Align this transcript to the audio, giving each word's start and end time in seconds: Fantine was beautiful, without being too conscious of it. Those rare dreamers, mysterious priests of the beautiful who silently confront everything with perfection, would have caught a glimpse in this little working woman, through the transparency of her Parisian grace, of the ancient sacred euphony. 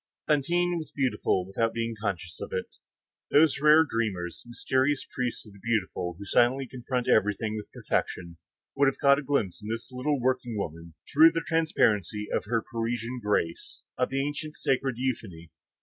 Fantine 0.27 0.77
was 0.79 0.89
beautiful, 0.89 1.45
without 1.45 1.75
being 1.75 1.91
too 1.91 1.99
conscious 2.01 2.41
of 2.41 2.51
it. 2.51 2.77
Those 3.29 3.61
rare 3.61 3.85
dreamers, 3.87 4.41
mysterious 4.47 5.05
priests 5.13 5.45
of 5.45 5.53
the 5.53 5.59
beautiful 5.59 6.15
who 6.17 6.25
silently 6.25 6.65
confront 6.65 7.07
everything 7.07 7.55
with 7.55 7.71
perfection, 7.71 8.37
would 8.75 8.87
have 8.87 8.97
caught 8.97 9.19
a 9.19 9.21
glimpse 9.21 9.61
in 9.61 9.69
this 9.69 9.91
little 9.91 10.19
working 10.19 10.57
woman, 10.57 10.95
through 11.13 11.33
the 11.33 11.43
transparency 11.45 12.27
of 12.33 12.45
her 12.45 12.63
Parisian 12.63 13.19
grace, 13.23 13.83
of 13.95 14.09
the 14.09 14.25
ancient 14.25 14.57
sacred 14.57 14.95
euphony. 14.97 15.51